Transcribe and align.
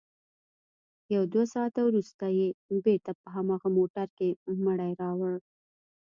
يو 1.15 1.23
دوه 1.33 1.45
ساعته 1.53 1.79
وروسته 1.83 2.25
يې 2.37 2.47
بېرته 2.85 3.11
په 3.19 3.27
هماغه 3.35 3.67
موټر 3.77 4.07
کښې 4.17 4.29
مړى 4.65 4.91
راوړ. 5.01 5.35